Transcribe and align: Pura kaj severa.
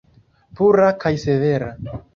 Pura 0.61 0.89
kaj 1.05 1.15
severa. 1.27 1.75